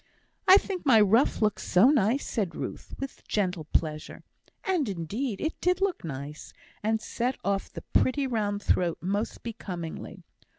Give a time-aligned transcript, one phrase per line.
[0.47, 4.23] "I think my ruff looks so nice," said Ruth, with gentle pleasure.
[4.63, 10.23] And indeed it did look nice, and set off the pretty round throat most becomingly.